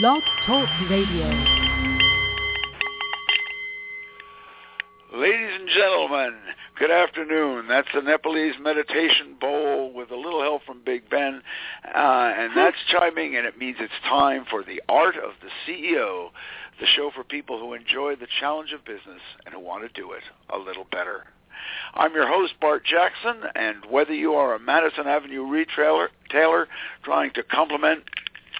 [0.00, 1.28] Blog Talk Radio.
[5.14, 6.34] Ladies and gentlemen,
[6.80, 7.68] good afternoon.
[7.68, 11.42] That's the Nepalese meditation bowl with a little help from Big Ben.
[11.84, 16.30] Uh, and that's chiming, and it means it's time for the Art of the CEO,
[16.80, 20.10] the show for people who enjoy the challenge of business and who want to do
[20.12, 21.24] it a little better.
[21.94, 26.66] I'm your host, Bart Jackson, and whether you are a Madison Avenue retailer tailor
[27.04, 28.02] trying to complement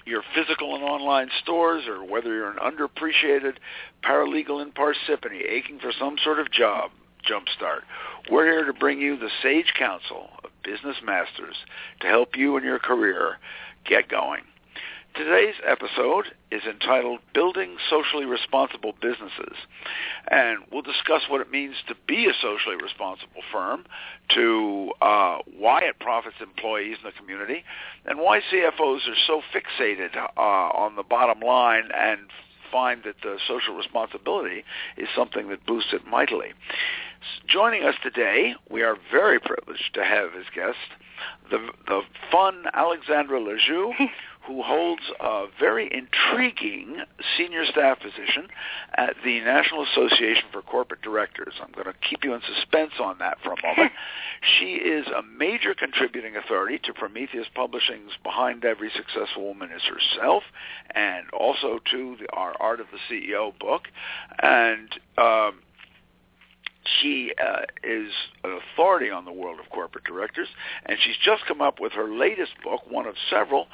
[0.06, 3.56] your physical and online stores, or whether you're an underappreciated
[4.02, 6.90] paralegal in Parsippany aching for some sort of job
[7.28, 7.80] jumpstart,
[8.30, 11.56] we're here to bring you the sage counsel of business masters
[12.00, 13.38] to help you in your career
[13.84, 14.42] get going.
[15.14, 19.54] Today's episode is entitled Building Socially Responsible Businesses.
[20.28, 23.84] And we'll discuss what it means to be a socially responsible firm,
[24.34, 27.62] to uh, why it profits employees in the community,
[28.04, 32.22] and why CFOs are so fixated uh, on the bottom line and
[32.72, 34.64] find that the social responsibility
[34.96, 36.48] is something that boosts it mightily.
[37.46, 40.76] Joining us today, we are very privileged to have as guest
[41.50, 43.92] the, the fun Alexandra Lajoux,
[44.46, 46.98] who holds a very intriguing
[47.36, 48.48] senior staff position
[48.96, 51.54] at the National Association for Corporate Directors.
[51.62, 53.92] I'm going to keep you in suspense on that for a moment.
[54.58, 60.42] she is a major contributing authority to Prometheus Publishing's Behind Every Successful Woman is Herself,
[60.94, 63.88] and also to the, our Art of the CEO book.
[64.42, 65.60] And um,
[67.00, 70.48] she uh, is an authority on the world of corporate directors,
[70.86, 73.66] and she's just come up with her latest book, one of several,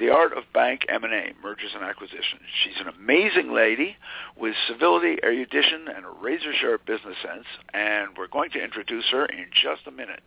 [0.00, 2.42] The Art of Bank M&A, Mergers and Acquisitions.
[2.64, 3.96] She's an amazing lady
[4.36, 9.46] with civility, erudition, and a razor-sharp business sense, and we're going to introduce her in
[9.52, 10.22] just a minute.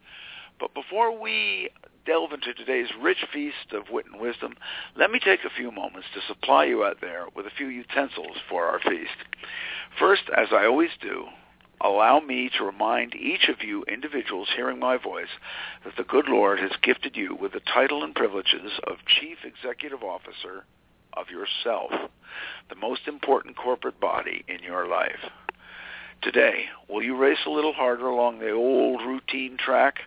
[0.59, 1.69] But before we
[2.05, 4.55] delve into today's rich feast of wit and wisdom,
[4.95, 8.37] let me take a few moments to supply you out there with a few utensils
[8.49, 9.15] for our feast.
[9.97, 11.25] First, as I always do,
[11.81, 15.29] allow me to remind each of you individuals hearing my voice
[15.85, 20.03] that the good Lord has gifted you with the title and privileges of Chief Executive
[20.03, 20.65] Officer
[21.13, 21.91] of yourself,
[22.69, 25.31] the most important corporate body in your life.
[26.21, 29.99] Today, will you race a little harder along the old routine track,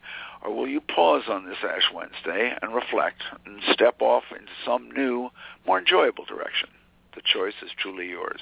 [0.42, 4.90] or will you pause on this Ash Wednesday and reflect and step off into some
[4.90, 5.30] new,
[5.66, 6.68] more enjoyable direction?
[7.14, 8.40] The choice is truly yours.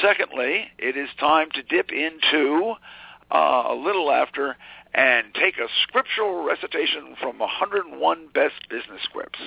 [0.00, 2.74] Secondly, it is time to dip into
[3.30, 4.56] uh, a little laughter
[4.94, 9.40] and take a scriptural recitation from 101 best business scripts.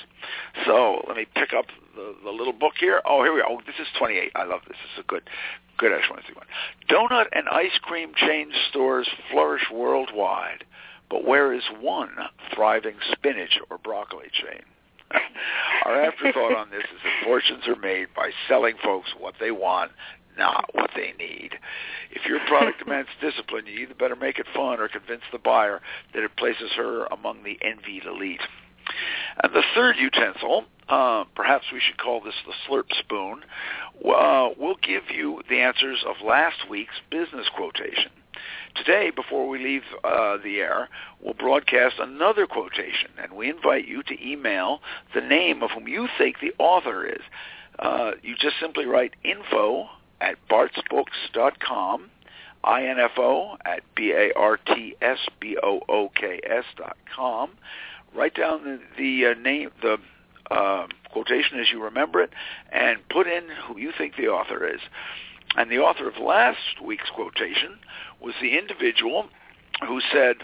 [0.66, 3.02] So let me pick up the, the little book here.
[3.06, 3.48] Oh, here we go.
[3.50, 4.32] Oh, this is 28.
[4.36, 4.76] I love this.
[4.78, 5.30] This is a good,
[5.78, 6.22] good Ash one.
[6.90, 10.66] Donut and ice cream chain stores flourish worldwide,
[11.10, 12.12] but where is one
[12.54, 14.64] thriving spinach or broccoli chain?
[15.86, 19.92] Our afterthought on this is that fortunes are made by selling folks what they want,
[20.38, 21.52] not what they need.
[22.12, 25.82] If your product demands discipline, you either better make it fun or convince the buyer
[26.14, 28.42] that it places her among the envied elite.
[29.44, 33.42] And the third utensil, uh, perhaps we should call this the slurp spoon,
[34.06, 38.12] uh, will give you the answers of last week's business quotation.
[38.76, 40.90] Today, before we leave uh, the air,
[41.22, 44.82] we'll broadcast another quotation, and we invite you to email
[45.14, 47.22] the name of whom you think the author is.
[47.80, 49.88] Uh, you just simply write info
[50.22, 52.10] at bartsbooks.com,
[52.66, 54.36] info at b-a-r-t-s-b-o-o-k-s
[56.76, 57.52] dot com.
[58.16, 59.98] Write down the, the uh, name, the
[60.50, 62.32] uh, quotation as you remember it,
[62.72, 64.80] and put in who you think the author is.
[65.56, 67.80] And the author of last week's quotation
[68.20, 69.28] was the individual
[69.88, 70.38] who said,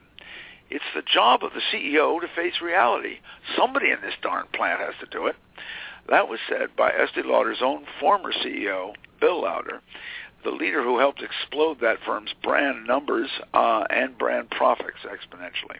[0.69, 3.19] it's the job of the CEO to face reality.
[3.55, 5.35] Somebody in this darn plant has to do it.
[6.09, 9.81] That was said by Estee Lauder's own former CEO, Bill Lauder,
[10.43, 15.77] the leader who helped explode that firm's brand numbers uh, and brand profits exponentially.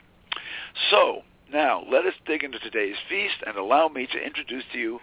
[0.90, 5.00] So, now let us dig into today's feast and allow me to introduce to you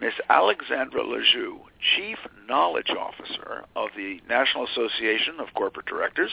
[0.00, 1.58] Miss Alexandra Lajoux,
[1.96, 6.32] Chief Knowledge Officer of the National Association of Corporate Directors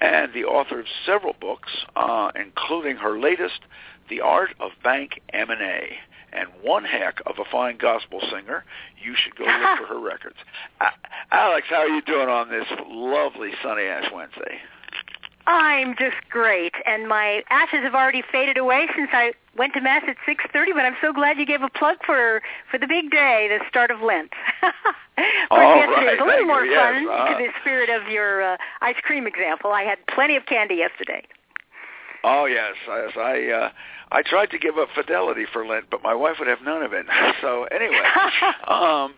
[0.00, 3.60] and the author of several books, uh, including her latest,
[4.08, 5.98] The Art of Bank M&A
[6.32, 8.64] and one heck of a fine gospel singer.
[9.02, 10.36] You should go look for her records.
[10.80, 10.90] Uh,
[11.32, 14.60] Alex, how are you doing on this lovely sunny Ash Wednesday?
[15.48, 20.02] I'm just great, and my ashes have already faded away since I went to mass
[20.06, 20.74] at 6:30.
[20.74, 23.90] But I'm so glad you gave a plug for for the big day, the start
[23.90, 24.30] of Lent.
[24.62, 24.72] of
[25.48, 26.76] course, yesterday right, was a little thank more you.
[26.76, 29.72] fun Yes, uh, to the spirit of your uh, ice cream example.
[29.72, 31.24] I had plenty of candy yesterday.
[32.24, 33.12] Oh yes, yes.
[33.16, 33.70] I uh,
[34.12, 36.92] I tried to give up fidelity for Lent, but my wife would have none of
[36.92, 37.06] it.
[37.40, 38.02] So anyway,
[38.68, 39.14] um,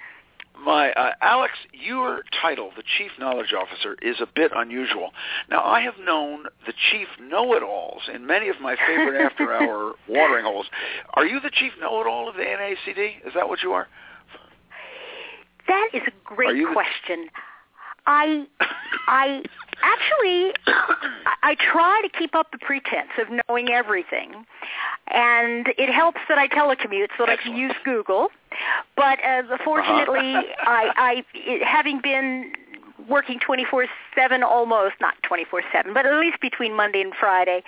[0.65, 5.11] my uh, Alex, your title, the Chief Knowledge Officer, is a bit unusual.
[5.51, 10.67] Now, I have known the Chief Know-It-Alls in many of my favorite after-hour watering holes.
[11.15, 13.27] Are you the Chief Know-It-All of the NACD?
[13.27, 13.89] Is that what you are?
[15.69, 17.27] That is a great question.
[18.07, 18.47] I
[19.07, 19.43] I
[19.82, 20.53] actually
[21.43, 24.44] I try to keep up the pretense of knowing everything,
[25.09, 28.29] and it helps that I telecommute so that I can use Google.
[28.97, 30.71] But uh, fortunately, uh-huh.
[30.97, 32.53] I, I having been
[33.09, 33.88] working 24/7
[34.44, 37.62] almost not 24/7 but at least between Monday and Friday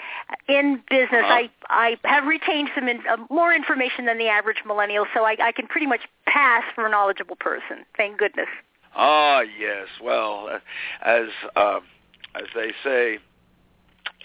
[0.47, 1.47] in business uh-huh.
[1.47, 5.37] I I have retained some in, uh, more information than the average millennial so I
[5.43, 8.49] I can pretty much pass for a knowledgeable person thank goodness
[8.95, 9.89] Ah, yes.
[10.03, 10.59] Well, uh,
[11.03, 11.81] as uh,
[12.35, 13.19] as they say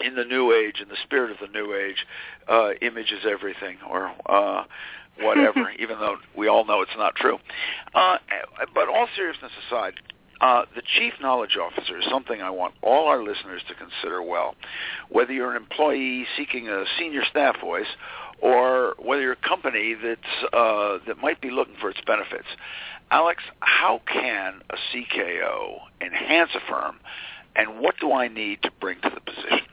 [0.00, 2.06] in the new age, in the spirit of the new age,
[2.48, 4.64] uh, image is everything, or uh,
[5.20, 5.70] whatever.
[5.78, 7.38] even though we all know it's not true.
[7.94, 8.18] Uh,
[8.74, 9.94] but all seriousness aside,
[10.40, 14.54] uh, the chief knowledge officer is something I want all our listeners to consider well.
[15.08, 17.88] Whether you're an employee seeking a senior staff voice,
[18.40, 22.46] or whether you're a company that's uh, that might be looking for its benefits.
[23.10, 27.00] Alex, how can a CKO enhance a firm,
[27.58, 29.66] and what do I need to bring to the position?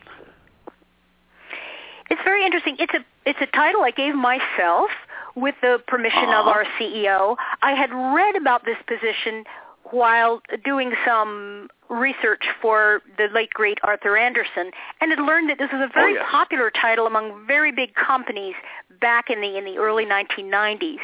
[2.09, 2.75] It's very interesting.
[2.79, 4.89] It's a it's a title I gave myself
[5.35, 6.41] with the permission uh-huh.
[6.41, 7.35] of our CEO.
[7.61, 9.43] I had read about this position
[9.91, 15.69] while doing some research for the late great Arthur Andersen and had learned that this
[15.71, 16.27] was a very oh, yes.
[16.31, 18.55] popular title among very big companies
[18.99, 20.97] back in the in the early 1990s.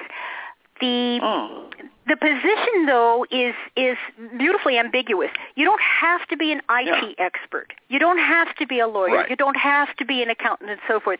[0.81, 1.69] The oh.
[2.07, 3.97] the position though is is
[4.37, 5.29] beautifully ambiguous.
[5.55, 7.25] You don't have to be an IT yeah.
[7.25, 7.73] expert.
[7.87, 9.15] You don't have to be a lawyer.
[9.15, 9.29] Right.
[9.29, 11.19] You don't have to be an accountant and so forth.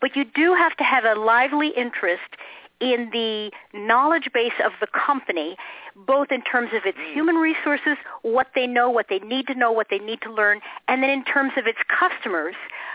[0.00, 2.36] But you do have to have a lively interest
[2.80, 5.56] in the knowledge base of the company,
[6.06, 9.72] both in terms of its human resources, what they know, what they need to know,
[9.72, 12.54] what they need to learn, and then in terms of its customers,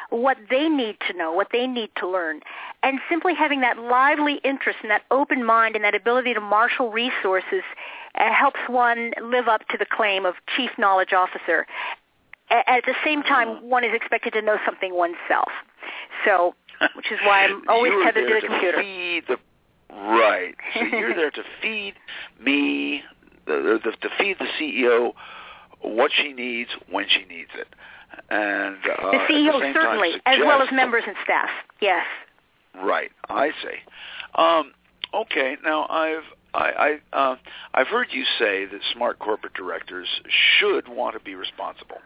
[0.10, 2.42] what they need to know, what they need to learn.
[2.84, 6.92] And simply having that lively interest and that open mind and that ability to marshal
[6.92, 7.64] resources
[8.16, 11.66] uh, helps one live up to the claim of chief knowledge officer.
[12.50, 15.50] At the same time, one is expected to know something oneself.
[16.26, 16.54] So,
[16.96, 18.84] which is why I'm always tethered to the computer.
[19.28, 19.38] The
[20.02, 20.56] Right.
[20.74, 21.94] So you're there to feed
[22.40, 23.04] me,
[23.46, 25.14] the, the, to feed the CEO
[25.82, 27.68] what she needs when she needs it.
[28.30, 31.50] And uh, the CEO the certainly, as well as members and staff.
[31.82, 32.06] Yes.
[32.76, 33.12] Right.
[33.30, 33.78] I see.
[34.36, 34.74] Um,
[35.14, 35.58] okay.
[35.64, 36.24] Now I've
[36.54, 37.36] I, I uh,
[37.74, 40.08] I've heard you say that smart corporate directors
[40.60, 41.98] should want to be responsible.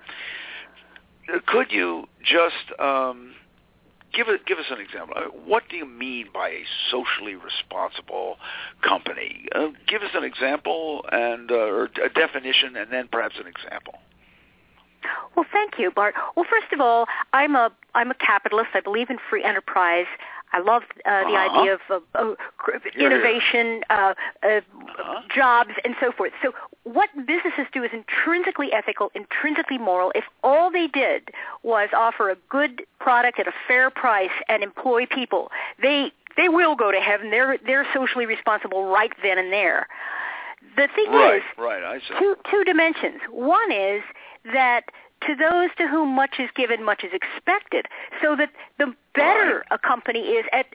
[1.47, 3.33] Could you just um,
[4.15, 5.15] give it, give us an example.
[5.17, 8.37] Uh, what do you mean by a socially responsible
[8.81, 9.47] company?
[9.53, 13.95] Uh, give us an example and uh, or a definition, and then perhaps an example.
[15.35, 16.15] Well, thank you, Bart.
[16.35, 18.69] Well, first of all, I'm a I'm a capitalist.
[18.73, 20.07] I believe in free enterprise.
[20.55, 21.59] I love uh, the uh-huh.
[21.59, 22.37] idea of, of
[22.97, 25.21] innovation, uh, uh, uh-huh.
[25.35, 26.31] jobs, and so forth.
[26.41, 26.53] So
[26.83, 30.13] what businesses do is intrinsically ethical, intrinsically moral.
[30.15, 31.29] If all they did
[31.63, 36.75] was offer a good product at a fair price and employ people, they they will
[36.75, 37.31] go to heaven.
[37.31, 39.87] They're they're socially responsible right then and there.
[40.77, 42.15] The thing right, is, right, I see.
[42.17, 43.19] two two dimensions.
[43.29, 44.01] One is
[44.53, 44.85] that
[45.27, 47.85] to those to whom much is given, much is expected.
[48.21, 50.65] So that the better a company is at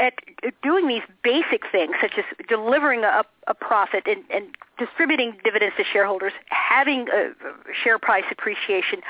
[0.00, 0.14] at
[0.62, 4.46] doing these basic things, such as delivering a, a profit and, and
[4.78, 7.06] distributing dividends to shareholders, having
[7.84, 9.00] share price appreciation,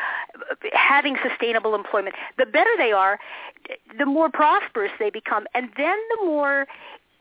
[0.73, 3.21] having sustainable employment, the better they are,
[3.99, 6.67] the more prosperous they become, and then the more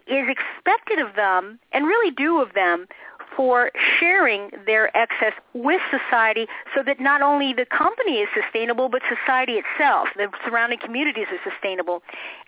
[0.07, 2.88] is expected of them and really due of them
[3.36, 9.01] for sharing their excess with society so that not only the company is sustainable, but
[9.07, 12.01] society itself, the surrounding communities are sustainable.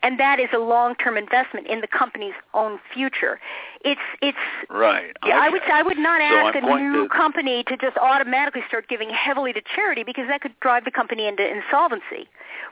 [0.03, 3.39] And that is a long-term investment in the company's own future.
[3.83, 4.37] It's, it's,
[4.69, 5.15] right.
[5.25, 5.45] Yeah, okay.
[5.45, 7.09] I would, I would not ask a new to...
[7.09, 11.27] company to just automatically start giving heavily to charity because that could drive the company
[11.27, 12.27] into insolvency.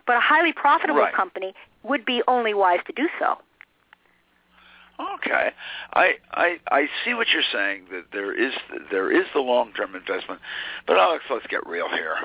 [0.06, 1.14] But a highly profitable right.
[1.14, 3.38] company would be only wise to do so.
[5.00, 5.52] Okay,
[5.94, 8.54] I I I see what you're saying that there is
[8.92, 10.42] there is the long term investment,
[10.86, 12.16] but Alex, let's get real here.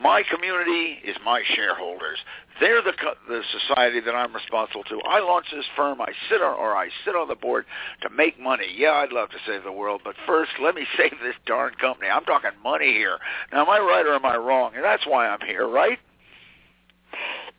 [0.00, 2.18] My community is my shareholders.
[2.58, 2.92] They're the
[3.28, 5.00] the society that I'm responsible to.
[5.02, 6.00] I launch this firm.
[6.00, 7.66] I sit on or I sit on the board
[8.00, 8.66] to make money.
[8.74, 12.08] Yeah, I'd love to save the world, but first let me save this darn company.
[12.08, 13.18] I'm talking money here.
[13.52, 14.72] Now, am I right or am I wrong?
[14.74, 15.98] And that's why I'm here, right?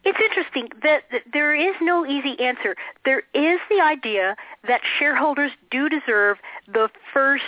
[0.08, 2.76] It's interesting that, there is no easy answer.
[3.04, 7.44] There is the idea that shareholders do deserve the first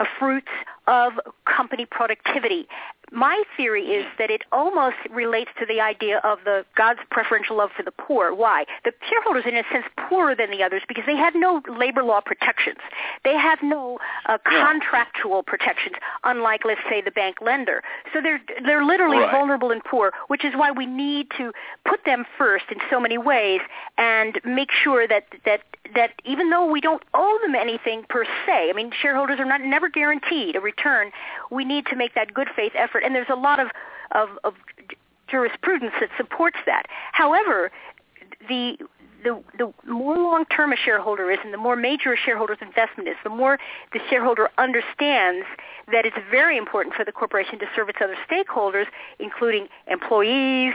[0.00, 0.48] uh, fruits
[0.86, 1.12] of
[1.44, 2.66] company productivity
[3.12, 7.70] my theory is that it almost relates to the idea of the God's preferential love
[7.76, 8.34] for the poor.
[8.34, 8.64] Why?
[8.84, 12.20] The shareholders, in a sense, poorer than the others because they have no labor law
[12.20, 12.78] protections.
[13.24, 17.82] They have no uh, contractual protections, unlike, let's say, the bank lender.
[18.12, 19.30] So they're they're literally right.
[19.30, 21.52] vulnerable and poor, which is why we need to
[21.84, 23.60] put them first in so many ways
[23.96, 25.60] and make sure that that
[25.94, 29.60] that even though we don't owe them anything per se, I mean, shareholders are not
[29.60, 31.10] never guaranteed a return.
[31.50, 33.68] We need to make that good faith effort, and there's a lot of
[34.12, 34.54] of, of
[35.28, 36.84] jurisprudence that supports that.
[37.12, 37.70] However,
[38.48, 38.78] the
[39.24, 43.16] the, the more long-term a shareholder is and the more major a shareholder's investment is,
[43.24, 43.58] the more
[43.92, 45.44] the shareholder understands
[45.90, 48.86] that it's very important for the corporation to serve its other stakeholders,
[49.18, 50.72] including employees,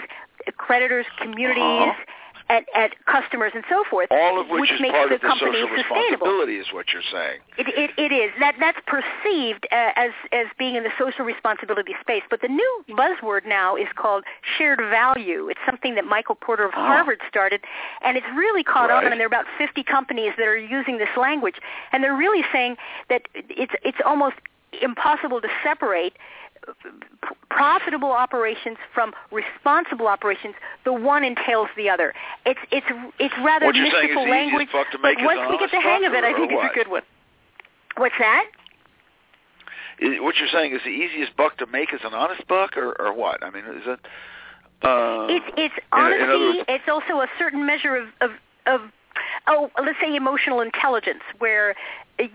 [0.58, 2.04] creditors, communities, uh-huh
[2.50, 4.10] at, at customers and so forth.
[4.12, 7.40] All of which, which makes the the company responsibility, is what you're saying.
[7.58, 11.94] It, it, it is that that's perceived uh, as as being in the social responsibility
[12.02, 12.24] space.
[12.30, 14.24] But the new buzzword now is called
[14.58, 15.50] shared value.
[15.50, 16.82] It's something that Michael Porter of oh.
[16.82, 17.62] Harvard started,
[18.04, 19.06] and it's really caught right.
[19.06, 19.12] on.
[19.12, 21.56] And there are about 50 companies that are using this language,
[21.92, 22.78] and they're really saying
[23.10, 24.36] that it's it's almost
[24.82, 26.14] impossible to separate
[27.50, 30.56] profitable operations from responsible operations,
[30.86, 32.14] the one entails the other.
[32.46, 32.88] It's it's
[33.20, 36.24] it's rather what you're mystical is language, but once we get the hang of it,
[36.24, 37.04] I think it's a good one.
[37.98, 38.46] What's that?
[40.02, 43.14] What you're saying is the easiest buck to make is an honest buck, or or
[43.14, 43.44] what?
[43.44, 44.00] I mean, is it?
[44.82, 46.24] Uh, it's it's honesty.
[46.24, 48.32] In, in words, it's also a certain measure of of
[48.66, 48.82] of
[49.48, 51.76] oh, let's say emotional intelligence, where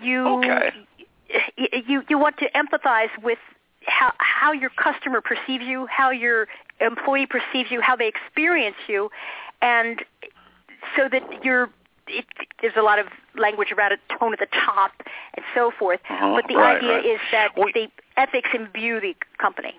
[0.03, 0.71] you okay.
[1.67, 3.39] you you want to empathize with
[3.89, 6.47] how how your customer perceives you, how your
[6.81, 9.11] employee perceives you, how they experience you,
[9.63, 10.05] and
[10.97, 11.71] so that you're.
[12.11, 12.25] It,
[12.63, 14.93] there's a lot of language about a tone at the top
[15.35, 17.05] and so forth, uh-huh, but the right, idea right.
[17.05, 19.75] is that well, the ethics imbue the company.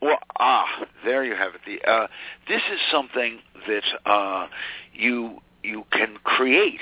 [0.00, 0.66] Well, ah,
[1.04, 1.62] there you have it.
[1.66, 2.06] The uh,
[2.46, 4.46] this is something that uh,
[4.92, 6.80] you you can create.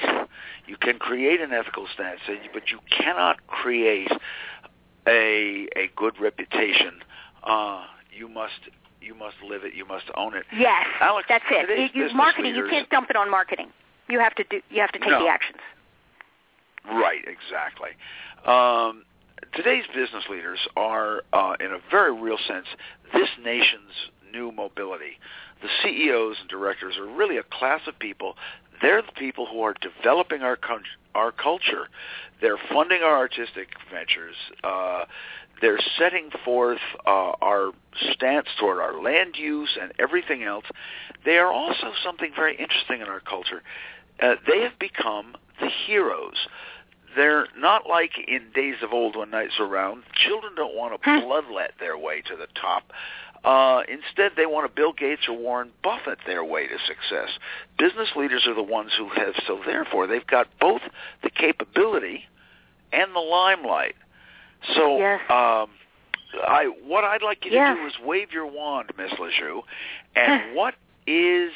[0.67, 2.21] You can create an ethical stance,
[2.53, 4.11] but you cannot create
[5.07, 7.01] a a good reputation,
[7.45, 7.85] uh,
[8.17, 8.61] you must
[9.01, 9.75] you must live it.
[9.75, 10.45] You must own it.
[10.57, 11.95] Yes, Alex, that's it.
[11.95, 13.69] You, you, marketing, leaders, you can't dump it on marketing.
[14.09, 14.61] You have to do.
[14.71, 15.25] You have to take no.
[15.25, 15.59] the actions.
[16.85, 17.23] Right.
[17.27, 17.91] Exactly.
[18.47, 19.05] Um,
[19.55, 22.67] today's business leaders are, uh, in a very real sense,
[23.13, 25.19] this nation's new mobility.
[25.63, 28.37] The CEOs and directors are really a class of people.
[28.83, 31.89] They're the people who are developing our country, our culture.
[32.41, 34.35] They're funding our artistic ventures.
[34.65, 35.05] Uh,
[35.61, 37.71] they're setting forth uh, our
[38.11, 40.65] stance toward our land use and everything else.
[41.25, 43.63] They are also something very interesting in our culture.
[44.21, 46.49] Uh, they have become the heroes.
[47.17, 50.05] They're not like in days of old when knights were around.
[50.15, 52.85] Children don't want to bloodlet their way to the top.
[53.45, 57.29] Uh, instead, they want to Bill Gates or Warren Buffett their way to success.
[57.77, 60.83] Business leaders are the ones who have, so therefore, they've got both
[61.23, 62.25] the capability
[62.93, 63.97] and the limelight.
[64.77, 65.21] So, yes.
[65.29, 65.71] um,
[66.41, 69.63] I what I'd like you to do is wave your wand, Miss Lajoux,
[70.15, 70.75] and what
[71.07, 71.51] is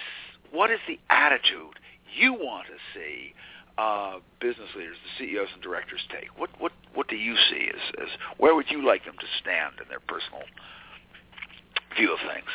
[0.50, 1.78] what is the attitude
[2.16, 3.34] you want to see
[3.78, 6.28] uh, business leaders, the CEOs and directors take?
[6.38, 9.74] What what what do you see as as where would you like them to stand
[9.82, 10.42] in their personal
[11.96, 12.48] view of things?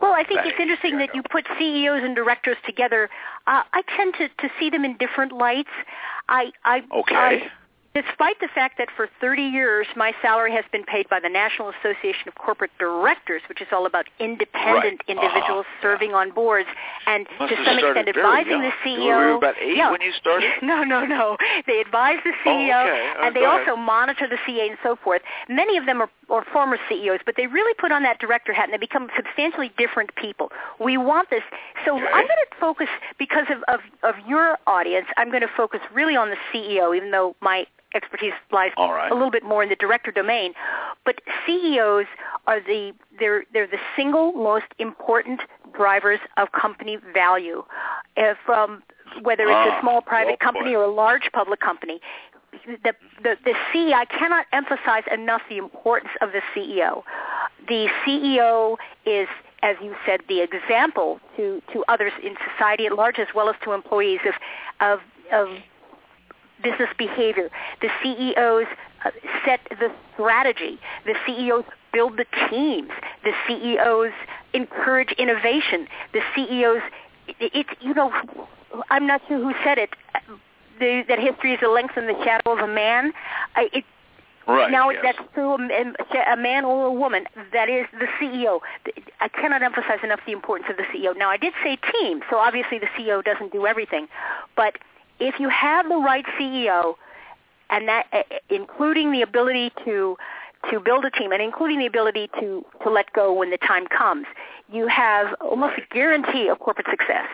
[0.00, 3.08] Well, I think it's interesting that you put CEOs and directors together.
[3.46, 5.70] Uh, I tend to, to see them in different lights.
[6.28, 7.14] I, I, Okay.
[7.14, 7.42] I,
[7.96, 11.72] despite the fact that for 30 years my salary has been paid by the National
[11.80, 15.16] Association of Corporate Directors, which is all about independent Right.
[15.16, 15.82] individuals Uh-huh.
[15.82, 16.68] serving on boards,
[17.06, 18.62] and Must to some extent advising young.
[18.62, 19.04] the CEO.
[19.04, 19.90] You were about eight Yeah.
[19.90, 20.50] when you started?
[20.62, 21.38] no, no, no.
[21.66, 23.08] They advise the Oh, CEO, okay.
[23.18, 23.68] Uh, and they go ahead.
[23.68, 25.22] also monitor the CA and so forth.
[25.48, 28.64] Many of them are, are former CEOs, but they really put on that director hat
[28.64, 30.52] and they become substantially different people.
[30.78, 31.42] We want this.
[31.86, 32.04] So Okay.
[32.12, 32.88] I'm going to focus,
[33.18, 37.10] because of, of, of your audience, I'm going to focus really on the CEO, even
[37.10, 39.10] though my expertise lies right.
[39.10, 40.52] a little bit more in the director domain.
[41.04, 42.06] But CEOs
[42.46, 45.40] are the they're they're the single most important
[45.74, 47.64] drivers of company value.
[48.16, 48.82] If um,
[49.22, 52.00] whether it's Ah, a small private well company or a large public company,
[52.66, 57.02] the the the CEO I cannot emphasize enough the importance of the CEO.
[57.68, 59.28] The CEO is
[59.62, 63.56] as you said, the example to, to others in society at large as well as
[63.64, 64.34] to employees of,
[64.80, 65.00] of,
[65.32, 65.48] of
[66.62, 67.50] business behavior.
[67.80, 68.66] The CEOs
[69.04, 69.10] uh,
[69.44, 70.78] set the strategy.
[71.04, 72.90] The CEOs build the teams.
[73.24, 74.12] The CEOs
[74.52, 75.88] encourage innovation.
[76.12, 76.82] The CEOs,
[77.28, 78.12] it, it you know,
[78.90, 79.90] I'm not sure who said it.
[80.14, 80.20] Uh,
[80.78, 83.12] the, that history is the length and the shadow of a man.
[83.54, 83.84] I, it,
[84.48, 84.70] Right.
[84.70, 85.02] now yes.
[85.02, 87.24] that's true um, um, a, a man or a woman.
[87.52, 88.60] That is the CEO.
[89.20, 91.18] I cannot emphasize enough the importance of the CEO.
[91.18, 94.06] Now I did say team, so obviously the CEO doesn't do everything,
[94.54, 94.78] but
[95.18, 96.94] if you have the right CEO,
[97.70, 100.16] and that uh, including the ability to
[100.70, 103.86] to build a team and including the ability to to let go when the time
[103.86, 104.26] comes,
[104.72, 107.26] you have almost a guarantee of corporate success.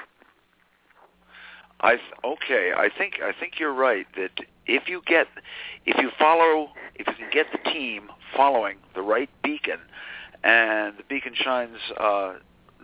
[1.80, 2.72] I okay.
[2.76, 5.26] I think I think you're right that if you get
[5.86, 9.78] if you follow if you can get the team following the right beacon,
[10.44, 12.34] and the beacon shines uh,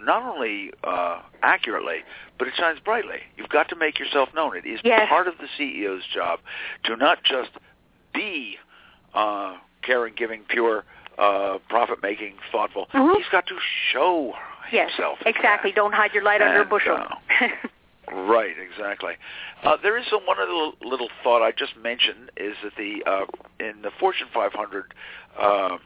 [0.04, 1.98] not only uh, accurately,
[2.38, 3.18] but it shines brightly.
[3.36, 4.56] You've got to make yourself known.
[4.56, 5.08] It is Yes.
[5.08, 6.40] part of the CEO's job
[6.84, 7.50] to not just
[8.14, 8.56] be
[9.14, 10.84] uh, caring, giving, pure,
[11.18, 12.86] uh, profit-making, thoughtful.
[12.92, 13.16] Mhm.
[13.16, 13.56] He's got to
[13.90, 14.34] show
[14.70, 15.18] Yes, himself.
[15.26, 15.70] exactly.
[15.70, 15.76] that.
[15.76, 16.96] Don't hide your light under a bushel.
[16.96, 17.48] uh,
[18.10, 19.14] Right, exactly.
[19.62, 23.02] Uh, there is a, one other little, little thought I just mentioned is that the
[23.04, 23.26] uh,
[23.60, 24.94] in the Fortune 500
[25.38, 25.76] uh,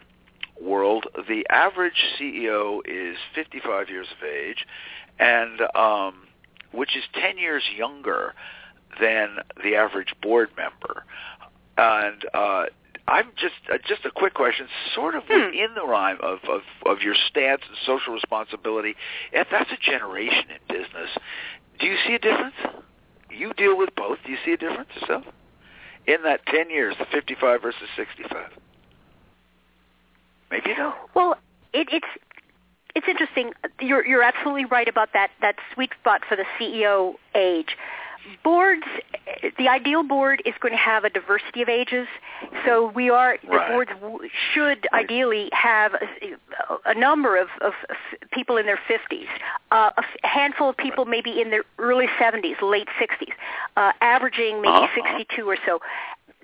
[0.62, 4.66] world, the average CEO is 55 years of age,
[5.18, 6.14] and um,
[6.72, 8.34] which is 10 years younger
[9.00, 11.04] than the average board member.
[11.76, 12.64] And uh,
[13.08, 15.46] I'm just uh, just a quick question, sort of Hmm.
[15.46, 18.94] within the rhyme of, of of your stance and social responsibility.
[19.32, 21.10] If that's a generation in business,
[21.80, 22.54] do you see a difference?
[23.30, 24.18] You deal with both.
[24.24, 25.24] Do you see a difference yourself
[26.06, 28.50] in that 10 years, the 55 versus 65?
[30.52, 30.74] Maybe.
[31.14, 31.36] Well,
[31.72, 32.06] it, it's
[32.94, 33.52] it's interesting.
[33.80, 37.76] You're you're absolutely right about that that sweet spot for the CEO age.
[38.44, 38.84] Boards,
[39.58, 42.06] the ideal board is going to have a diversity of ages.
[42.64, 43.90] So we are the boards
[44.54, 46.36] should ideally have a,
[46.86, 47.72] a number of, of
[48.30, 49.26] people in their 50s,
[49.72, 53.32] uh, a handful of people maybe in their early 70s, late 60s,
[53.76, 55.18] uh, averaging maybe Uh-huh.
[55.18, 55.80] 62 or so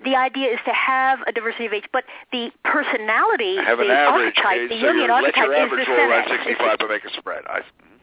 [0.03, 4.69] the idea is to have a diversity of age, but the personality, Have the archetype,
[4.69, 7.43] the so Jungian archetype is the roll around 65 but make a spread.
[7.47, 7.95] I, hmm?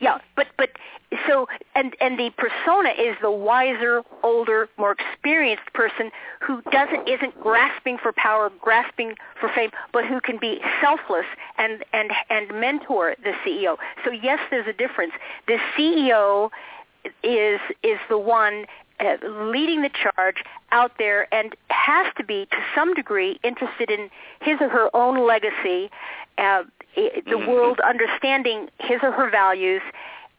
[0.00, 0.70] Yeah, but but
[1.26, 7.40] so and and the persona is the wiser, older, more experienced person who doesn't isn't
[7.40, 11.26] grasping for power, grasping for fame, but who can be selfless
[11.58, 13.76] and and and mentor the CEO.
[14.04, 15.12] So yes, there's a difference.
[15.46, 16.50] The CEO
[17.22, 18.66] is is the one
[19.00, 24.10] uh, leading the charge out there and has to be to some degree interested in
[24.40, 25.90] his or her own legacy,
[26.38, 27.46] uh, the Mhm.
[27.48, 29.82] world understanding his or her values,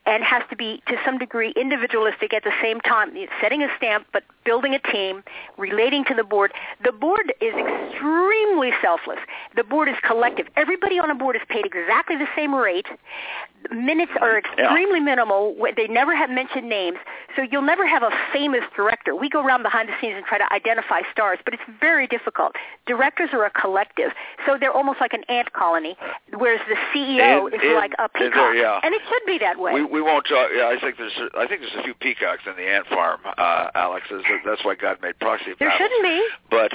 [0.05, 4.07] and has to be to some degree individualistic at the same time, setting a stamp
[4.13, 5.23] but building a team,
[5.57, 6.51] relating to the board.
[6.83, 9.17] The board is extremely selfless.
[9.55, 10.47] The board is collective.
[10.55, 12.85] Everybody on a board is paid exactly the same rate.
[13.71, 15.55] Minutes are extremely minimal.
[15.75, 16.97] They never have mentioned names,
[17.35, 19.15] so you'll never have a famous director.
[19.15, 22.53] We go around behind the scenes and try to identify stars, but it's very difficult.
[22.85, 24.11] Directors are a collective,
[24.45, 25.97] so they're almost like an ant colony,
[26.37, 28.79] whereas the CEO In- is in- like a peacock, there, yeah.
[28.83, 29.81] and it should be that way.
[29.81, 30.49] we we won't talk.
[30.53, 33.21] Yeah, I think there's I think there's a few peacocks in the ant farm.
[33.25, 36.17] Uh, Alex, That's- that's why God made proxy there shouldn't be.
[36.51, 36.73] But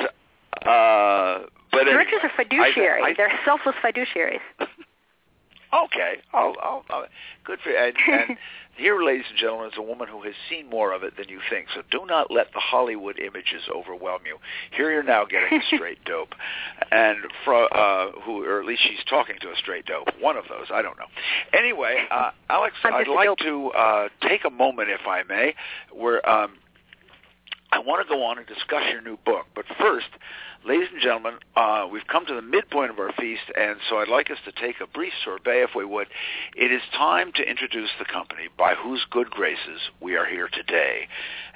[0.66, 3.02] uh, but Directors anyway, are fiduciary.
[3.02, 4.40] I, I, They're selfless fiduciaries.
[5.72, 7.06] Okay, I'll, I'll, I'll
[7.44, 7.78] good for you.
[7.78, 7.94] And,
[8.28, 8.38] and
[8.76, 11.40] here, ladies and gentlemen, is a woman who has seen more of it than you
[11.48, 11.68] think.
[11.74, 14.38] So do not let the Hollywood images overwhelm you.
[14.76, 16.34] Here you're now getting a straight dope,
[16.90, 20.08] and fro, uh, who, or at least she's talking to a straight dope.
[20.20, 21.06] One of those, I don't know.
[21.52, 23.38] Anyway, uh, Alex, I'd like dope.
[23.40, 25.54] to uh, take a moment, if I may,
[25.92, 26.54] where um,
[27.72, 29.46] I want to go on and discuss your new book.
[29.54, 30.08] But first,
[30.64, 34.08] ladies and gentlemen, uh, we've come to the midpoint of our feast, and so I'd
[34.08, 36.08] like us to take a brief sorbet, if we would.
[36.56, 41.06] It is time to introduce the company by whose good graces we are here today.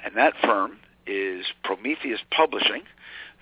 [0.03, 2.83] And that firm is Prometheus Publishing.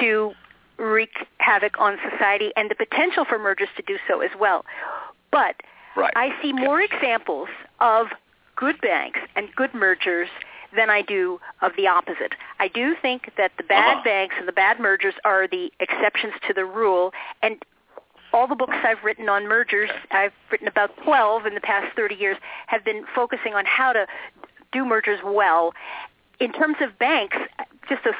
[0.00, 0.32] to
[0.78, 4.64] wreak havoc on society and the potential for mergers to do so as well.
[5.32, 5.56] But
[5.96, 6.12] right.
[6.16, 7.48] I see more examples
[7.80, 8.08] of
[8.56, 10.28] good banks and good mergers
[10.76, 12.34] than I do of the opposite.
[12.60, 14.04] I do think that the bad uh-huh.
[14.04, 17.56] banks and the bad mergers are the exceptions to the rule, and
[18.32, 22.14] all the books I've written on mergers, I've written about 12 in the past 30
[22.14, 22.36] years,
[22.68, 24.06] have been focusing on how to
[24.72, 25.72] do mergers well.
[26.38, 27.36] In terms of banks,
[27.88, 28.12] just a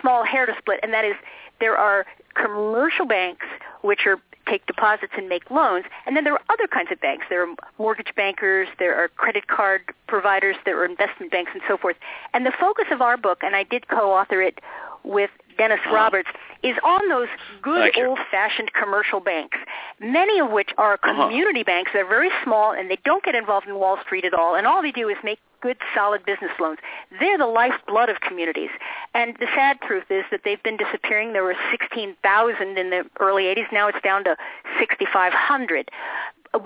[0.00, 1.14] small hair to split, and that is
[1.60, 2.04] there are
[2.34, 3.46] commercial banks
[3.82, 5.84] which are take deposits and make loans.
[6.06, 7.26] And then there are other kinds of banks.
[7.28, 11.76] There are mortgage bankers, there are credit card providers, there are investment banks, and so
[11.76, 11.96] forth.
[12.34, 14.60] And the focus of our book, and I did co-author it
[15.04, 16.28] with Dennis Roberts,
[16.62, 17.28] is on those
[17.60, 19.58] good old-fashioned commercial banks,
[20.00, 21.64] many of which are community uh-huh.
[21.64, 21.90] banks.
[21.92, 24.82] They're very small, and they don't get involved in Wall Street at all, and all
[24.82, 26.78] they do is make good, solid business loans.
[27.18, 28.70] They're the lifeblood of communities.
[29.14, 31.32] And the sad truth is that they've been disappearing.
[31.32, 33.72] There were 16,000 in the early 80s.
[33.72, 34.36] Now it's down to
[34.78, 35.90] 6,500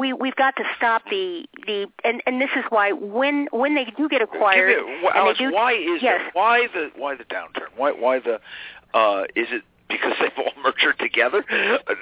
[0.00, 3.84] we we've got to stop the the and and this is why when when they
[3.96, 6.20] do get acquired and Alex, they do, why is yes.
[6.24, 8.40] that, why the why the downturn why why the
[8.94, 11.44] uh is it because they've all merged together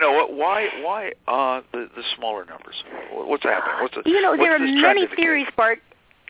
[0.00, 4.54] no why why uh the the smaller numbers what's happening what's the, you know there
[4.54, 5.80] are many theories bart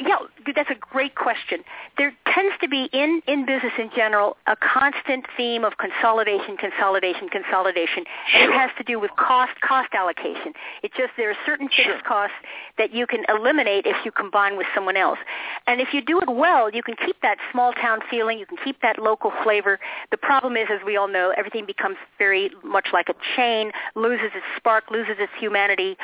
[0.00, 0.16] yeah,
[0.54, 1.60] that's a great question.
[1.96, 7.28] There tends to be in, in business in general a constant theme of consolidation, consolidation,
[7.28, 8.04] consolidation,
[8.34, 10.52] and it has to do with cost, cost allocation.
[10.82, 12.00] It's just there are certain fixed Sure.
[12.06, 12.36] costs
[12.76, 15.18] that you can eliminate if you combine with someone else.
[15.66, 18.58] And if you do it well, you can keep that small town feeling, you can
[18.64, 19.78] keep that local flavor.
[20.10, 24.30] The problem is, as we all know, everything becomes very much like a chain, loses
[24.34, 25.96] its spark, loses its humanity.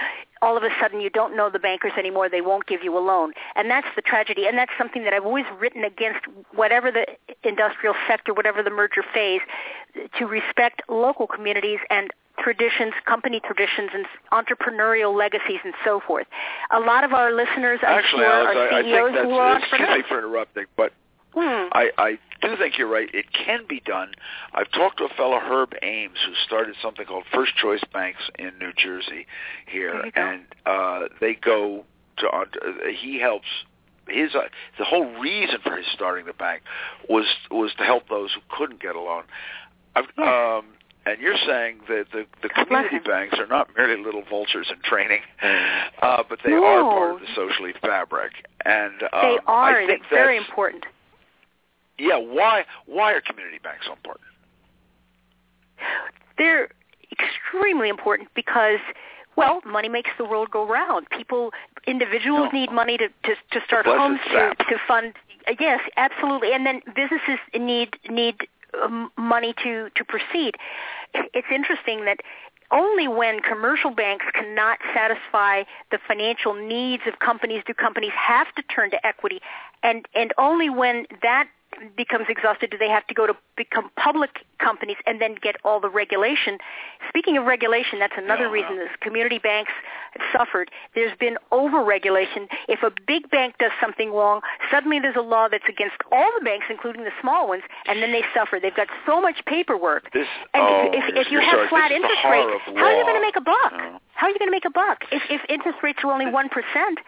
[0.43, 3.01] All of a sudden you don't know the bankers anymore, they won't give you a
[3.01, 3.33] loan.
[3.57, 6.21] And that's the tragedy, and that's something that I've always written against
[6.55, 7.07] whatever the
[7.43, 9.43] industrial sector, whatever the merger phase,
[10.19, 16.27] to respect local communities and traditions, company traditions, and entrepreneurial legacies, and so forth.
[16.71, 19.25] A lot of our listeners, I'm Actually, sure, Alex, are I, I CEOs think that's
[19.27, 20.07] who are excuse me entrepreneurs.
[20.09, 20.93] for interrupting, but
[21.33, 21.69] Hmm.
[21.73, 23.09] I, I do think you're right.
[23.15, 24.13] It can be done.
[24.53, 28.51] I've talked to a fellow, Herb Ames, who started something called First Choice Banks in
[28.59, 29.27] New Jersey
[29.67, 30.21] here, There you go.
[30.21, 31.85] and uh, they go
[32.19, 32.27] to.
[32.29, 32.45] Uh,
[32.99, 33.47] he helps.
[34.09, 34.41] His uh,
[34.77, 36.63] the whole reason for his starting the bank
[37.09, 39.23] was was to help those who couldn't get a loan.
[39.95, 40.67] I've, um,
[41.07, 45.21] and you're saying that the, the community banks are not merely little vultures in training,
[46.03, 46.65] uh, but they No.
[46.65, 48.33] are part of the socially fabric.
[48.65, 49.77] And um, They are.
[49.81, 50.85] I think It's very important.
[52.01, 54.27] Yeah, why why are community banks so important?
[56.39, 56.69] They're
[57.13, 58.81] extremely important because,
[59.37, 61.09] well, money makes the world go round.
[61.11, 61.51] People,
[61.87, 62.59] individuals No.
[62.59, 65.15] need money to to, to start homes to, to fund.
[65.59, 66.53] Yes, absolutely.
[66.53, 68.37] And then businesses need need
[68.83, 70.55] um, money to to proceed.
[71.15, 72.19] It's interesting that
[72.71, 78.63] only when commercial banks cannot satisfy the financial needs of companies do companies have to
[78.63, 79.41] turn to equity
[79.83, 81.49] and and only when that
[81.97, 85.81] becomes exhausted do they have to go to become public companies and then get all
[85.81, 86.59] the regulation
[87.09, 89.73] speaking of regulation that's another Yeah, reason this community banks
[90.13, 95.17] have suffered there's been over regulation if a big bank does something wrong suddenly there's
[95.17, 98.59] a law that's against all the banks including the small ones and then they suffer
[98.61, 101.89] they've got so much paperwork This and oh, if, if, if you have sorry, flat
[101.91, 103.73] the interest rates, how are you going to make a buck?
[104.15, 106.49] How are you going to make a buck if, if interest rates are only one
[106.49, 106.99] percent?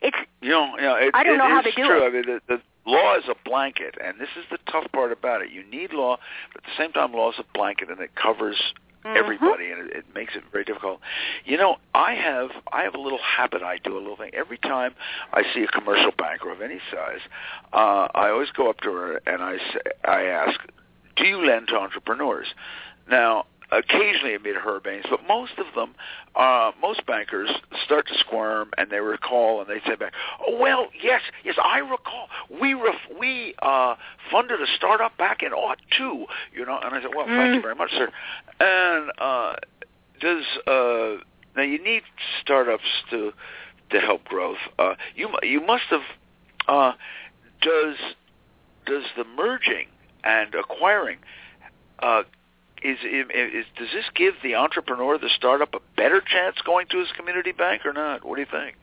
[0.00, 2.04] It's You know, you know it, I don't know how they do true.
[2.04, 2.08] it.
[2.08, 5.42] I mean, the, the law is a blanket, and this is the tough part about
[5.42, 5.50] it.
[5.50, 6.18] You need law,
[6.52, 8.72] but at the same time, law is a blanket, and it covers
[9.04, 9.16] Mhm.
[9.16, 11.00] everybody, and it, it makes it very difficult.
[11.46, 13.62] You know, I have I have a little habit.
[13.62, 14.94] I do a little thing every time
[15.32, 17.20] I see a commercial banker of any size.
[17.72, 20.60] Uh, I always go up to her and I say, I ask,
[21.16, 22.54] "Do you lend to entrepreneurs?"
[23.08, 25.94] Now, occasionally admit Herb Ames, but most of them,
[26.34, 27.50] uh, most bankers
[27.84, 30.12] start to squirm and they recall and they say back,
[30.46, 32.28] "Oh well, yes, yes, I recall.
[32.60, 33.94] We ref- we uh,
[34.30, 37.36] funded a startup back in aught two, you know." And I said, "Well, mm.
[37.36, 38.10] thank you very much, sir."
[38.60, 39.56] And uh,
[40.20, 41.22] does uh,
[41.56, 42.02] now you need
[42.40, 43.32] startups to
[43.90, 44.58] to help growth.
[44.78, 46.02] Uh, you you must have
[46.68, 46.92] uh,
[47.60, 47.96] does
[48.86, 49.86] does the merging
[50.24, 51.18] and acquiring
[52.00, 52.22] uh,
[52.82, 57.08] is, is does this give the entrepreneur, the startup, a better chance going to his
[57.16, 58.24] community bank or not?
[58.24, 58.76] What do you think?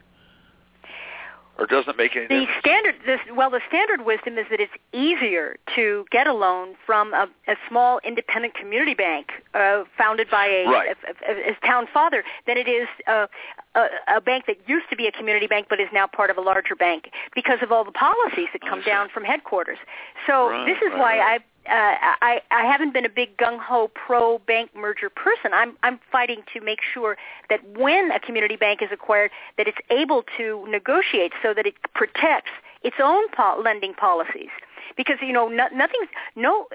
[1.60, 2.60] Or doesn't make any the difference?
[2.60, 7.16] standard this, well the standard wisdom is that it's easier to get a loan from
[7.16, 10.96] a, a small independent community bank uh, founded by a, right.
[11.08, 13.26] a, a, a, town father than it is uh,
[13.74, 16.38] a, a bank that used to be a community bank but is now part of
[16.38, 19.80] a larger bank because of all the policies that come down from headquarters
[20.28, 21.20] so right, this is right, why.
[21.20, 25.52] I uh, I, I haven't been a big gung ho pro bank merger person.
[25.54, 27.18] I'm I'm fighting to make sure
[27.50, 31.76] that when a community bank is acquired, that it's able to negotiate so that it
[31.94, 32.52] protects
[32.84, 34.50] its own po- lending policies.
[34.96, 36.68] Because you know no, nothing's no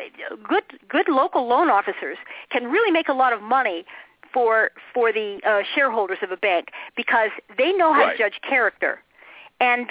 [0.46, 2.18] good good local loan officers
[2.50, 3.84] can really make a lot of money
[4.32, 8.16] for for the uh, shareholders of a bank because they know how right.
[8.16, 9.00] to judge character.
[9.60, 9.86] And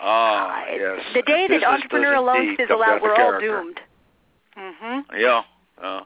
[0.00, 1.00] ah, uh, yes.
[1.14, 3.62] the day that entrepreneurial loans fizzle out, we're all character.
[3.62, 3.80] doomed.
[4.60, 5.16] Mm-hmm.
[5.18, 5.42] Yeah,
[5.82, 6.02] uh,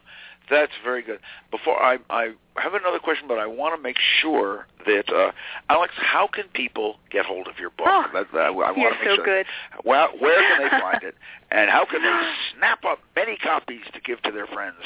[0.51, 1.21] that's very good.
[1.51, 5.33] Before I, I have another question, but I want to make sure that uh,
[5.69, 7.87] Alex, how can people get hold of your book?
[7.89, 9.25] Oh, that, that, I want you're to make so sure.
[9.25, 9.47] good.
[9.85, 11.15] Well, where can they find it,
[11.51, 14.77] and how can they snap up many copies to give to their friends?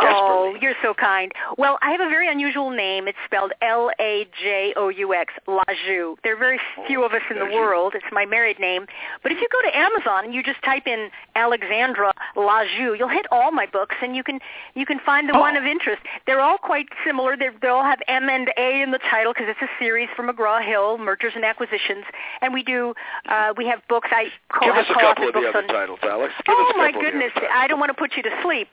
[0.00, 1.32] Oh, you're so kind.
[1.56, 3.08] Well, I have a very unusual name.
[3.08, 6.16] It's spelled L-A-J-O-U-X, Lajoux.
[6.22, 7.94] There are very few of us in the world.
[7.96, 8.86] It's my married name.
[9.22, 13.26] But if you go to Amazon and you just type in Alexandra Lajoux, you'll hit
[13.32, 14.38] all my books, and you can
[14.74, 15.40] you can find the oh.
[15.40, 16.02] one of interest.
[16.26, 17.36] They're all quite similar.
[17.36, 20.28] They're, they all have M and A in the title because it's a series from
[20.28, 22.04] McGraw-Hill, mergers and acquisitions.
[22.40, 22.94] And we do
[23.28, 24.08] uh, we have books.
[24.12, 26.34] I call, Give us I a call couple of the other on, titles, Alex.
[26.46, 27.32] Give oh a my goodness!
[27.34, 28.68] Of the other I don't want to put you to sleep.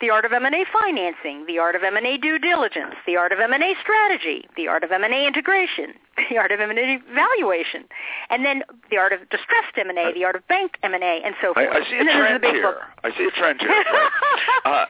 [0.00, 3.74] The Art of M&A Financing, The Art of M&A Due Diligence, The Art of M&A
[3.82, 5.94] Strategy, The Art of M&A Integration,
[6.30, 7.84] The Art of M&A Valuation,
[8.30, 11.68] and then The Art of Distressed M&A, The Art of Bank M&A, and so forth.
[11.72, 12.62] I, I see a and then there's trend here.
[12.62, 12.78] book.
[13.04, 13.84] I see a trend here.
[14.64, 14.84] uh,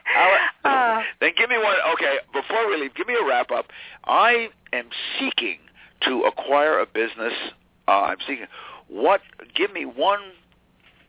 [0.65, 1.01] Uh.
[1.21, 1.75] then give me one.
[1.93, 3.67] Okay, before we leave, give me a wrap up.
[4.05, 4.85] I am
[5.19, 5.59] seeking
[6.01, 7.33] to acquire a business.
[7.87, 8.45] Uh, I'm seeking
[8.87, 9.21] what.
[9.55, 10.19] Give me one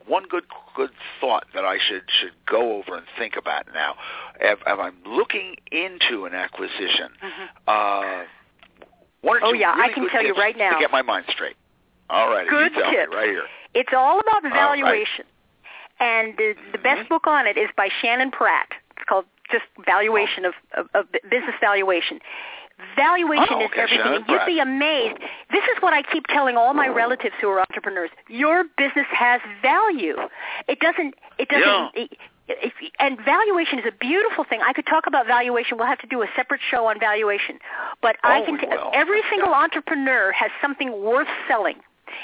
[0.07, 0.43] one good
[0.75, 3.95] good thought that I should should go over and think about now.
[4.39, 7.09] If, if I'm looking into an acquisition,
[7.67, 8.23] uh,
[9.21, 9.45] one or Mm-hmm.
[9.45, 10.73] Oh, two yeah, I can tell you right now.
[10.73, 11.55] to get my mind straight.
[12.09, 13.09] All right, Good you tell tip.
[13.11, 13.45] right here.
[13.73, 14.53] It's all about right.
[14.53, 15.25] valuation.
[15.99, 16.83] And the, the Mm-hmm.
[16.83, 18.69] best book on it is by Shannon Pratt.
[18.97, 22.19] It's called just Valuation of, of, of Business Valuation.
[22.95, 24.15] Valuation Oh, is everything.
[24.15, 25.17] And You'd be amazed.
[25.51, 28.09] This is what I keep telling all my relatives who are entrepreneurs.
[28.27, 30.15] Your business has value.
[30.67, 31.15] It doesn't.
[31.37, 31.65] It doesn't.
[31.67, 31.89] Yeah.
[31.95, 32.17] It,
[32.47, 34.59] if, and valuation is a beautiful thing.
[34.65, 35.77] I could talk about valuation.
[35.77, 37.59] We'll have to do a separate show on valuation.
[38.01, 38.53] But I Oh, can.
[38.55, 41.77] we T- every single entrepreneur has something worth selling.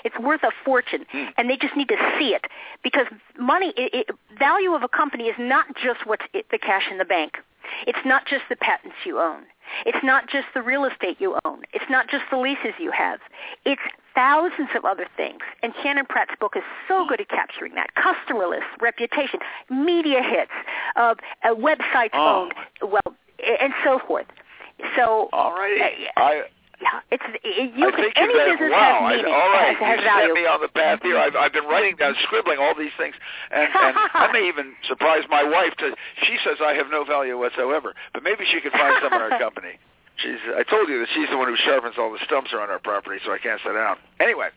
[0.04, 1.26] It's worth a fortune, Hmm.
[1.38, 2.44] and they just need to see it
[2.84, 3.06] because
[3.40, 6.98] money, it, it, value of a company is not just what's it, the cash in
[6.98, 7.38] the bank.
[7.86, 9.44] It's not just the patents you own.
[9.86, 11.62] It's not just the real estate you own.
[11.74, 13.20] It's not just the leases you have.
[13.66, 13.82] It's
[14.16, 15.42] thousands of other things.
[15.62, 17.90] And Shannon Pratt's book is so good at capturing that.
[17.96, 20.52] Customer lists, reputation, media hits,
[20.96, 22.50] uh, uh, websites Oh.
[22.82, 23.16] owned, well,
[23.62, 24.26] and so forth.
[24.96, 25.82] So, All right.
[26.16, 26.44] Uh, I
[26.82, 29.34] yeah, it's it, you I can, any you business wow, has meaning.
[29.34, 30.28] I, all right, has, has you value.
[30.30, 31.18] set me on the path here.
[31.18, 33.16] I've, I've been writing down, scribbling all these things,
[33.50, 35.74] and, and I may even surprise my wife.
[35.82, 39.22] To she says I have no value whatsoever, but maybe she could find some in
[39.22, 39.82] our company.
[40.18, 40.38] She's.
[40.54, 43.18] I told you that she's the one who sharpens all the stumps around our property,
[43.26, 43.98] so I can't sit down.
[44.20, 44.50] Anyway,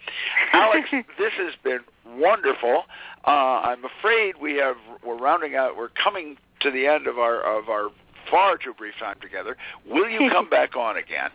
[0.53, 1.81] Alex, this has been
[2.21, 2.85] wonderful.
[3.27, 4.77] Uh, I'm afraid we have.
[5.05, 5.77] We're rounding out.
[5.77, 7.89] We're coming to the end of our of our
[8.31, 9.57] far too brief time together.
[9.89, 11.31] Will you come back on again?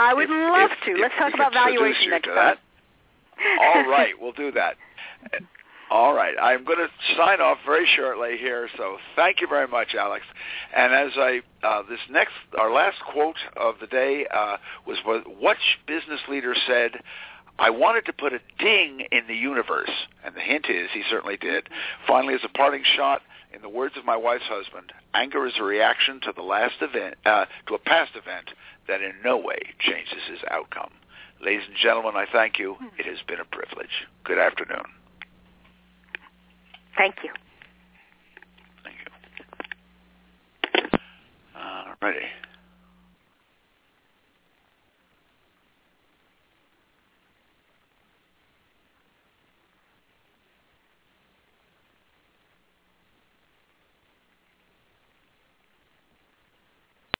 [0.00, 0.90] I would If- love if- to.
[0.92, 2.56] if Let's talk about valuation next time.
[3.60, 4.76] All right, we'll do that.
[5.90, 8.68] All right, I'm going to sign off very shortly here.
[8.76, 10.24] So thank you very much, Alex.
[10.74, 15.26] And as I uh, this next our last quote of the day uh, was what
[15.38, 16.92] what business leader said.
[17.58, 19.90] I wanted to put a ding in the universe,
[20.24, 21.68] and the hint is he certainly did.
[22.06, 23.20] Finally, as a parting shot,
[23.52, 27.16] in the words of my wife's husband, anger is a reaction to the last event,
[27.26, 28.48] uh, to a past event
[28.90, 30.90] that in no way changes his outcome.
[31.42, 32.76] Ladies and gentlemen, I thank you.
[32.98, 34.06] It has been a privilege.
[34.24, 34.84] Good afternoon.
[36.98, 37.30] Thank you.
[38.84, 38.96] Thank
[40.74, 40.98] you.
[41.56, 42.26] Uh, Ready.